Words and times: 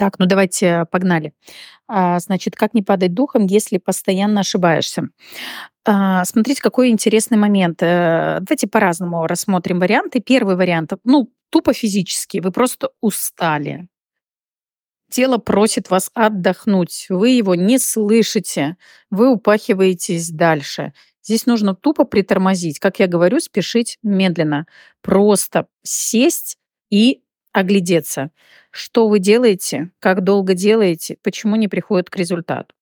Так, 0.00 0.18
ну 0.18 0.24
давайте, 0.24 0.86
погнали. 0.90 1.34
А, 1.86 2.18
значит, 2.20 2.56
как 2.56 2.72
не 2.72 2.80
падать 2.80 3.12
духом, 3.12 3.44
если 3.44 3.76
постоянно 3.76 4.40
ошибаешься? 4.40 5.10
А, 5.84 6.24
смотрите, 6.24 6.62
какой 6.62 6.88
интересный 6.88 7.36
момент. 7.36 7.82
Э, 7.82 8.38
давайте 8.40 8.66
по-разному 8.66 9.26
рассмотрим 9.26 9.78
варианты. 9.78 10.20
Первый 10.20 10.56
вариант, 10.56 10.94
ну, 11.04 11.30
тупо 11.50 11.74
физически, 11.74 12.40
вы 12.40 12.50
просто 12.50 12.88
устали. 13.02 13.88
Тело 15.10 15.36
просит 15.36 15.90
вас 15.90 16.10
отдохнуть, 16.14 17.04
вы 17.10 17.30
его 17.30 17.54
не 17.54 17.78
слышите, 17.78 18.78
вы 19.10 19.30
упахиваетесь 19.30 20.30
дальше. 20.30 20.94
Здесь 21.22 21.44
нужно 21.44 21.74
тупо 21.74 22.04
притормозить. 22.04 22.78
Как 22.78 23.00
я 23.00 23.06
говорю, 23.06 23.38
спешить 23.38 23.98
медленно. 24.02 24.66
Просто 25.02 25.66
сесть 25.82 26.56
и 26.88 27.20
оглядеться. 27.52 28.30
Что 28.70 29.08
вы 29.08 29.18
делаете, 29.18 29.90
как 29.98 30.22
долго 30.22 30.54
делаете, 30.54 31.16
почему 31.22 31.56
не 31.56 31.68
приходит 31.68 32.10
к 32.10 32.16
результату. 32.16 32.74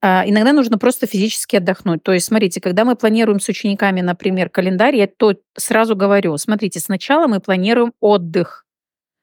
А, 0.00 0.24
иногда 0.26 0.52
нужно 0.52 0.78
просто 0.78 1.06
физически 1.06 1.56
отдохнуть. 1.56 2.02
То 2.02 2.12
есть, 2.12 2.26
смотрите, 2.26 2.60
когда 2.60 2.84
мы 2.84 2.94
планируем 2.94 3.40
с 3.40 3.48
учениками, 3.48 4.00
например, 4.00 4.48
календарь, 4.48 4.96
я 4.96 5.08
то 5.08 5.34
сразу 5.56 5.96
говорю, 5.96 6.36
смотрите, 6.36 6.78
сначала 6.78 7.26
мы 7.26 7.40
планируем 7.40 7.92
отдых. 8.00 8.64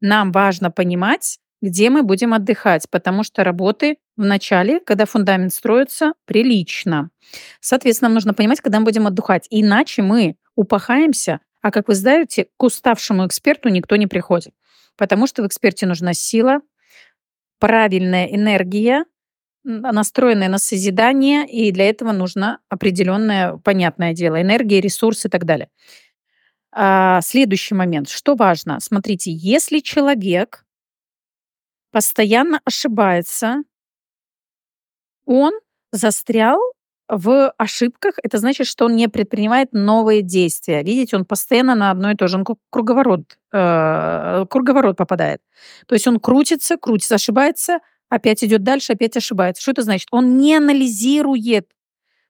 Нам 0.00 0.32
важно 0.32 0.70
понимать, 0.70 1.38
где 1.62 1.88
мы 1.88 2.02
будем 2.02 2.34
отдыхать, 2.34 2.86
потому 2.90 3.22
что 3.22 3.44
работы 3.44 3.98
в 4.16 4.24
начале, 4.24 4.80
когда 4.80 5.06
фундамент 5.06 5.52
строится, 5.52 6.12
прилично. 6.24 7.10
Соответственно, 7.60 8.08
нам 8.08 8.14
нужно 8.14 8.34
понимать, 8.34 8.60
когда 8.60 8.80
мы 8.80 8.86
будем 8.86 9.06
отдыхать. 9.06 9.46
Иначе 9.50 10.02
мы 10.02 10.36
упахаемся, 10.54 11.40
а 11.62 11.70
как 11.70 11.88
вы 11.88 11.94
знаете, 11.94 12.48
к 12.56 12.62
уставшему 12.62 13.26
эксперту 13.26 13.68
никто 13.68 13.96
не 13.96 14.06
приходит. 14.06 14.54
Потому 14.96 15.26
что 15.26 15.42
в 15.42 15.46
эксперте 15.46 15.86
нужна 15.86 16.14
сила, 16.14 16.60
правильная 17.58 18.26
энергия, 18.26 19.04
настроенная 19.64 20.48
на 20.48 20.58
созидание, 20.58 21.46
и 21.46 21.72
для 21.72 21.88
этого 21.88 22.12
нужно 22.12 22.60
определенное, 22.68 23.56
понятное 23.58 24.12
дело, 24.14 24.40
энергия, 24.40 24.80
ресурсы 24.80 25.28
и 25.28 25.30
так 25.30 25.44
далее. 25.44 25.68
А, 26.72 27.20
следующий 27.22 27.74
момент. 27.74 28.08
Что 28.08 28.34
важно? 28.34 28.78
Смотрите, 28.80 29.32
если 29.32 29.80
человек 29.80 30.64
постоянно 31.90 32.60
ошибается, 32.64 33.62
он 35.24 35.52
застрял 35.90 36.60
в 37.08 37.50
ошибках, 37.56 38.14
это 38.22 38.38
значит, 38.38 38.66
что 38.66 38.86
он 38.86 38.96
не 38.96 39.08
предпринимает 39.08 39.72
новые 39.72 40.22
действия. 40.22 40.82
Видите, 40.82 41.16
он 41.16 41.24
постоянно 41.24 41.74
на 41.74 41.90
одно 41.90 42.10
и 42.10 42.16
то 42.16 42.26
же, 42.28 42.36
он 42.36 42.44
круговорот, 42.70 43.38
э, 43.52 44.46
круговорот 44.50 44.96
попадает. 44.96 45.40
То 45.86 45.94
есть 45.94 46.06
он 46.08 46.18
крутится, 46.18 46.76
крутится, 46.76 47.14
ошибается, 47.16 47.78
опять 48.08 48.42
идет 48.42 48.62
дальше, 48.62 48.92
опять 48.92 49.16
ошибается. 49.16 49.62
Что 49.62 49.72
это 49.72 49.82
значит? 49.82 50.08
Он 50.10 50.38
не 50.38 50.56
анализирует 50.56 51.68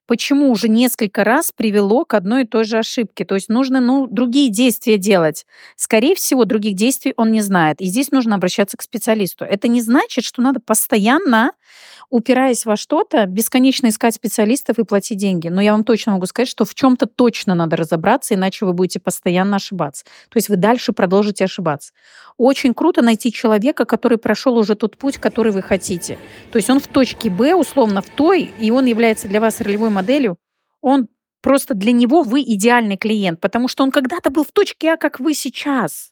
почему 0.07 0.51
уже 0.51 0.69
несколько 0.69 1.25
раз 1.25 1.53
привело 1.53 2.05
к 2.05 2.15
одной 2.15 2.45
и 2.45 2.47
той 2.47 2.65
же 2.65 2.79
ошибке. 2.79 3.25
То 3.25 3.35
есть 3.35 3.49
нужно 3.49 3.81
ну, 3.81 4.07
другие 4.07 4.51
действия 4.51 4.99
делать. 4.99 5.47
Скорее 5.75 6.15
всего, 6.15 6.45
других 6.45 6.75
действий 6.75 7.13
он 7.17 7.33
не 7.33 7.41
знает. 7.41 7.81
И 7.81 7.87
здесь 7.87 8.11
нужно 8.11 8.37
обращаться 8.37 8.77
к 8.77 8.83
специалисту. 8.83 9.45
Это 9.45 9.69
не 9.69 9.83
значит, 9.83 10.25
что 10.25 10.43
надо 10.43 10.61
постоянно, 10.61 11.53
упираясь 12.11 12.65
во 12.65 12.77
что-то, 12.77 13.27
бесконечно 13.27 13.89
искать 13.89 14.15
специалистов 14.15 14.79
и 14.79 14.85
платить 14.85 15.19
деньги. 15.19 15.49
Но 15.49 15.61
я 15.61 15.73
вам 15.73 15.85
точно 15.85 16.13
могу 16.13 16.27
сказать, 16.27 16.49
что 16.49 16.65
в 16.65 16.75
чем-то 16.75 17.07
точно 17.07 17.55
надо 17.55 17.77
разобраться, 17.77 18.35
иначе 18.35 18.65
вы 18.65 18.73
будете 18.73 19.01
постоянно 19.01 19.57
ошибаться. 19.57 20.05
То 20.29 20.37
есть 20.37 20.49
вы 20.49 20.57
дальше 20.57 20.93
продолжите 20.93 21.45
ошибаться. 21.45 21.93
Очень 22.37 22.75
круто 22.75 23.03
найти 23.03 23.33
человека, 23.33 23.85
который 23.85 24.19
прошел 24.19 24.57
уже 24.57 24.75
тот 24.75 24.97
путь, 24.97 25.19
который 25.19 25.53
вы 25.53 25.63
хотите. 25.63 26.19
То 26.53 26.59
есть 26.59 26.71
он 26.71 26.81
в 26.81 26.87
точке 26.87 27.31
Б, 27.31 27.55
условно, 27.55 28.03
в 28.03 28.09
той, 28.11 28.53
и 28.59 28.71
он 28.71 28.85
является 28.87 29.29
для 29.29 29.41
вас 29.41 29.61
ролевой 29.61 29.91
моделью, 29.91 30.37
он 30.81 31.09
просто 31.41 31.75
для 31.75 31.93
него 31.93 32.23
вы 32.23 32.43
идеальный 32.43 32.97
клиент, 32.97 33.41
потому 33.41 33.69
что 33.69 33.83
он 33.83 33.91
когда-то 33.91 34.31
был 34.31 34.45
в 34.45 34.53
точке 34.53 34.93
А, 34.93 34.97
как 34.97 35.21
вы 35.21 35.35
сейчас. 35.35 36.11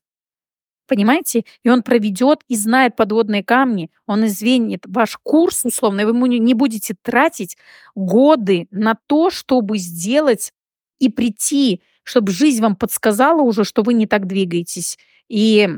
Понимаете? 0.87 1.45
И 1.63 1.71
он 1.71 1.83
проведет 1.83 2.41
и 2.49 2.57
знает 2.57 2.97
подводные 2.97 3.43
камни, 3.43 3.91
он 4.07 4.27
извинит 4.27 4.85
ваш 4.87 5.17
курс, 5.23 5.65
условно, 5.65 6.03
и 6.03 6.05
вы 6.05 6.11
ему 6.11 6.27
не 6.27 6.55
будете 6.55 6.95
тратить 7.03 7.57
годы 7.95 8.69
на 8.71 8.97
то, 9.07 9.31
чтобы 9.31 9.79
сделать 9.79 10.53
и 10.99 11.09
прийти, 11.09 11.83
чтобы 12.03 12.33
жизнь 12.33 12.61
вам 12.63 12.77
подсказала 12.77 13.41
уже, 13.43 13.65
что 13.65 13.83
вы 13.83 13.95
не 13.95 14.07
так 14.07 14.27
двигаетесь. 14.27 14.99
И 15.29 15.69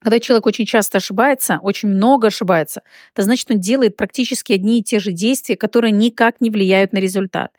когда 0.00 0.20
человек 0.20 0.46
очень 0.46 0.66
часто 0.66 0.98
ошибается, 0.98 1.58
очень 1.62 1.88
много 1.88 2.28
ошибается, 2.28 2.82
это 3.14 3.22
значит, 3.22 3.50
он 3.50 3.60
делает 3.60 3.96
практически 3.96 4.52
одни 4.52 4.78
и 4.80 4.82
те 4.82 5.00
же 5.00 5.12
действия, 5.12 5.56
которые 5.56 5.90
никак 5.90 6.40
не 6.40 6.50
влияют 6.50 6.92
на 6.92 6.98
результат. 6.98 7.50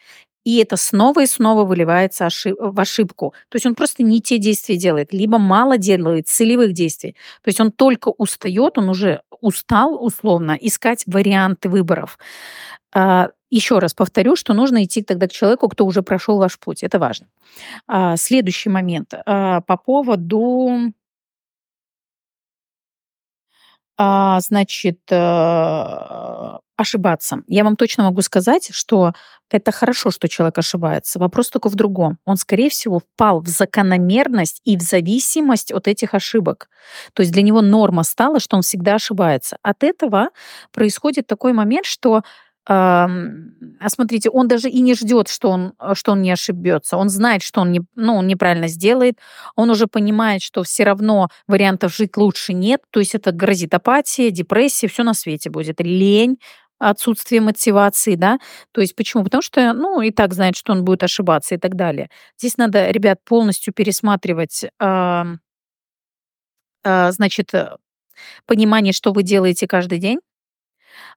И 0.45 0.57
это 0.57 0.77
снова 0.77 1.23
и 1.23 1.25
снова 1.27 1.65
выливается 1.65 2.29
в 2.59 2.79
ошибку. 2.79 3.33
То 3.49 3.55
есть 3.57 3.65
он 3.65 3.75
просто 3.75 4.03
не 4.03 4.21
те 4.21 4.37
действия 4.37 4.77
делает, 4.77 5.13
либо 5.13 5.37
мало 5.37 5.77
делает 5.77 6.27
целевых 6.27 6.73
действий. 6.73 7.15
То 7.43 7.49
есть 7.49 7.59
он 7.59 7.71
только 7.71 8.09
устает, 8.09 8.77
он 8.77 8.89
уже 8.89 9.21
устал 9.41 10.03
условно 10.03 10.57
искать 10.59 11.03
варианты 11.07 11.69
выборов. 11.69 12.17
А, 12.93 13.29
Еще 13.51 13.79
раз 13.79 13.93
повторю, 13.93 14.35
что 14.35 14.53
нужно 14.53 14.83
идти 14.85 15.01
тогда 15.03 15.27
к 15.27 15.31
человеку, 15.31 15.69
кто 15.69 15.85
уже 15.85 16.01
прошел 16.03 16.37
ваш 16.39 16.59
путь. 16.59 16.83
Это 16.83 16.99
важно. 16.99 17.27
А, 17.87 18.17
следующий 18.17 18.69
момент 18.69 19.13
а, 19.25 19.61
по 19.61 19.77
поводу 19.77 20.93
а, 23.88 23.88
значит, 24.41 24.99
э, 25.11 26.57
ошибаться. 26.77 27.41
Я 27.47 27.65
вам 27.65 27.75
точно 27.75 28.05
могу 28.05 28.21
сказать, 28.21 28.69
что 28.71 29.11
это 29.51 29.71
хорошо, 29.71 30.11
что 30.11 30.29
человек 30.29 30.57
ошибается. 30.57 31.19
Вопрос 31.19 31.49
только 31.49 31.67
в 31.69 31.75
другом. 31.75 32.17
Он, 32.23 32.37
скорее 32.37 32.69
всего, 32.69 32.99
впал 32.99 33.41
в 33.41 33.47
закономерность 33.47 34.61
и 34.63 34.77
в 34.77 34.81
зависимость 34.81 35.73
от 35.73 35.87
этих 35.89 36.13
ошибок. 36.13 36.69
То 37.13 37.21
есть 37.21 37.33
для 37.33 37.41
него 37.41 37.61
норма 37.61 38.03
стала, 38.03 38.39
что 38.39 38.55
он 38.55 38.61
всегда 38.61 38.95
ошибается. 38.95 39.57
От 39.61 39.83
этого 39.83 40.29
происходит 40.71 41.27
такой 41.27 41.51
момент, 41.51 41.85
что 41.85 42.17
а 42.17 42.23
смотрите, 42.67 44.29
он 44.29 44.47
даже 44.47 44.69
и 44.69 44.81
не 44.81 44.93
ждет, 44.93 45.27
что 45.27 45.49
он, 45.49 45.73
э, 45.79 45.93
что 45.95 46.11
он 46.11 46.21
не 46.21 46.31
ошибется. 46.31 46.97
Он 46.97 47.09
знает, 47.09 47.41
что 47.41 47.61
он, 47.61 47.71
не, 47.71 47.81
ну, 47.95 48.15
он 48.15 48.27
неправильно 48.27 48.67
сделает. 48.67 49.17
Он 49.55 49.69
уже 49.69 49.87
понимает, 49.87 50.41
что 50.41 50.63
все 50.63 50.83
равно 50.83 51.29
вариантов 51.47 51.95
жить 51.95 52.17
лучше 52.17 52.53
нет. 52.53 52.81
То 52.91 52.99
есть 52.99 53.15
это 53.15 53.31
грозит 53.31 53.73
апатия, 53.73 54.31
депрессия, 54.31 54.87
все 54.87 55.03
на 55.03 55.13
свете 55.13 55.49
будет. 55.49 55.79
Лень, 55.81 56.37
отсутствие 56.77 57.41
мотивации, 57.41 58.15
да. 58.15 58.39
То 58.71 58.81
есть 58.81 58.95
почему? 58.95 59.23
Потому 59.23 59.41
что, 59.41 59.73
ну, 59.73 60.01
и 60.01 60.11
так 60.11 60.33
знает, 60.33 60.55
что 60.55 60.73
он 60.73 60.85
будет 60.85 61.03
ошибаться 61.03 61.55
и 61.55 61.57
так 61.57 61.75
далее. 61.75 62.09
Здесь 62.37 62.57
надо, 62.57 62.91
ребят, 62.91 63.19
полностью 63.25 63.73
пересматривать, 63.73 64.65
э, 64.79 65.23
э, 66.83 67.11
значит, 67.11 67.51
понимание, 68.45 68.93
что 68.93 69.11
вы 69.11 69.23
делаете 69.23 69.67
каждый 69.67 69.99
день 69.99 70.19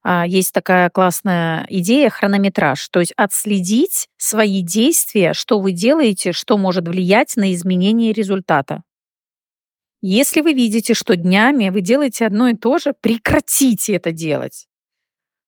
а, 0.02 0.26
есть 0.26 0.52
такая 0.52 0.90
классная 0.90 1.66
идея 1.68 2.10
хронометраж, 2.10 2.88
то 2.88 3.00
есть 3.00 3.12
отследить 3.16 4.08
свои 4.16 4.62
действия, 4.62 5.32
что 5.32 5.60
вы 5.60 5.72
делаете, 5.72 6.32
что 6.32 6.58
может 6.58 6.88
влиять 6.88 7.36
на 7.36 7.52
изменение 7.52 8.12
результата. 8.12 8.82
Если 10.00 10.40
вы 10.40 10.52
видите, 10.52 10.94
что 10.94 11.14
днями 11.14 11.68
вы 11.68 11.80
делаете 11.80 12.26
одно 12.26 12.48
и 12.48 12.54
то 12.54 12.78
же, 12.78 12.92
прекратите 13.00 13.94
это 13.94 14.10
делать. 14.10 14.66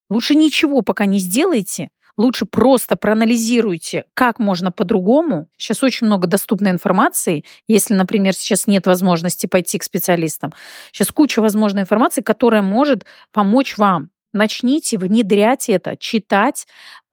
Лучше 0.09 0.35
ничего 0.35 0.81
пока 0.81 1.05
не 1.05 1.19
сделайте, 1.19 1.89
лучше 2.17 2.45
просто 2.45 2.95
проанализируйте, 2.95 4.05
как 4.13 4.39
можно 4.39 4.71
по-другому. 4.71 5.49
Сейчас 5.57 5.83
очень 5.83 6.07
много 6.07 6.27
доступной 6.27 6.71
информации. 6.71 7.43
Если, 7.67 7.93
например, 7.93 8.33
сейчас 8.33 8.67
нет 8.67 8.87
возможности 8.87 9.47
пойти 9.47 9.77
к 9.77 9.83
специалистам, 9.83 10.53
сейчас 10.91 11.11
куча 11.11 11.41
возможной 11.41 11.81
информации, 11.81 12.21
которая 12.21 12.61
может 12.61 13.05
помочь 13.31 13.77
вам 13.77 14.09
начните 14.35 14.97
внедрять 14.97 15.69
это, 15.69 15.97
читать, 15.97 16.67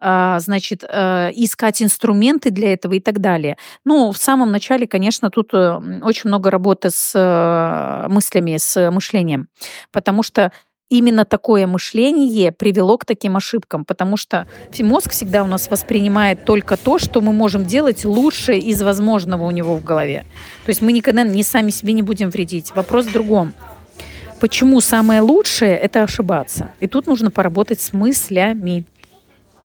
а, 0.05 0.41
значит, 0.41 0.85
э, 0.87 1.31
искать 1.35 1.81
инструменты 1.81 2.51
для 2.51 2.73
этого 2.73 2.95
и 2.95 3.01
так 3.01 3.21
далее. 3.21 3.57
Ну, 3.85 4.11
в 4.11 4.19
самом 4.19 4.51
начале, 4.51 4.89
конечно, 4.89 5.31
тут 5.31 5.55
э, 5.55 5.81
очень 6.03 6.29
много 6.29 6.51
работы 6.51 6.91
с 6.91 7.13
э, 7.15 8.09
мыслями, 8.09 8.57
с 8.57 8.91
мышлением, 8.91 9.47
потому 9.93 10.25
что 10.25 10.51
именно 10.91 11.25
такое 11.25 11.69
мышление 11.69 12.51
привело 12.51 12.99
к 12.99 13.05
таким 13.05 13.37
ошибкам, 13.37 13.85
потому 13.85 14.17
что 14.17 14.47
мозг 14.81 15.13
всегда 15.13 15.45
у 15.45 15.47
нас 15.47 15.71
воспринимает 15.71 16.45
только 16.45 16.77
то, 16.77 16.99
что 16.99 17.21
мы 17.21 17.33
можем 17.33 17.65
делать 17.65 18.05
лучше 18.05 18.59
из 18.59 18.83
возможного 18.83 19.45
у 19.45 19.51
него 19.53 19.77
в 19.77 19.85
голове. 19.85 20.27
То 20.67 20.71
есть 20.71 20.83
мы 20.83 20.93
никогда 20.93 21.23
не 21.23 21.45
сами 21.45 21.71
себе 21.71 21.93
не 21.93 22.03
будем 22.03 22.29
вредить. 22.29 22.75
Вопрос 22.75 23.07
в 23.07 23.13
другом 23.13 23.55
почему 24.43 24.81
самое 24.81 25.21
лучшее– 25.21 25.77
это 25.85 26.03
ошибаться. 26.03 26.73
И 26.81 26.89
тут 26.89 27.07
нужно 27.07 27.31
поработать 27.31 27.81
с 27.81 27.93
мыслями. 27.93 28.85